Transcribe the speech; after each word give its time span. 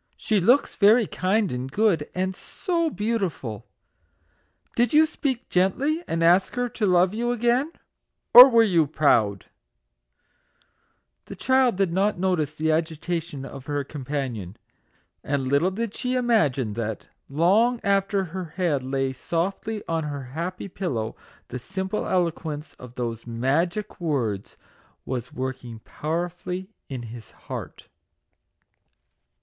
"She 0.16 0.40
looks 0.40 0.74
very 0.74 1.06
kind 1.06 1.52
and 1.52 1.70
good, 1.70 2.08
and 2.14 2.34
so 2.34 2.88
beautiful! 2.88 3.66
Did 4.74 4.94
you 4.94 5.04
speak 5.04 5.50
gently, 5.50 6.02
and 6.08 6.24
ask 6.24 6.54
her 6.54 6.66
to 6.70 6.86
love 6.86 7.12
you 7.12 7.30
again: 7.30 7.70
or 8.32 8.48
were 8.48 8.62
you 8.62 8.86
proud?" 8.86 9.44
MAGIC 9.44 9.48
WORDS. 11.04 11.24
17 11.26 11.26
The 11.26 11.36
child 11.36 11.76
did 11.76 11.92
not 11.92 12.18
notice 12.18 12.54
the 12.54 12.72
agitation 12.72 13.44
of 13.44 13.66
her 13.66 13.84
companion, 13.84 14.56
and 15.22 15.46
little 15.46 15.70
did 15.70 15.94
she 15.94 16.14
imagine 16.14 16.72
that, 16.72 17.08
long 17.28 17.78
after 17.84 18.24
her 18.24 18.54
head 18.56 18.82
lay 18.82 19.12
softly 19.12 19.82
on 19.86 20.04
her 20.04 20.22
happy 20.22 20.68
pillow, 20.68 21.16
the 21.48 21.58
simple 21.58 22.06
eloquence 22.06 22.72
of 22.78 22.94
those 22.94 23.26
Magic 23.26 24.00
Words 24.00 24.56
was 25.04 25.34
working 25.34 25.80
powerfully 25.80 26.70
in 26.88 27.02
his 27.02 27.32
heart 27.32 27.88